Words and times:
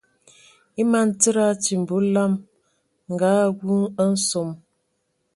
E 0.81 0.81
man 0.91 1.09
tsid 1.19 1.37
a 1.43 1.45
atimbi 1.51 1.93
a 1.95 1.97
olam 1.99 2.33
nga 3.13 3.27
awū 3.47 3.77
a 4.01 4.03
nsom. 4.13 4.49